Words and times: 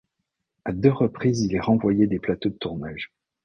À 0.65 0.71
deux 0.71 0.89
reprises 0.91 1.41
il 1.43 1.53
est 1.53 1.59
renvoyé 1.59 2.07
des 2.07 2.17
plateaux 2.17 2.49
de 2.49 2.55
tournage. 2.57 3.13